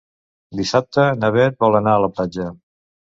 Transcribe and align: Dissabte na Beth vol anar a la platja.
Dissabte 0.61 1.03
na 1.23 1.29
Beth 1.35 1.59
vol 1.65 1.77
anar 1.81 1.93
a 1.99 2.03
la 2.05 2.09
platja. 2.15 2.47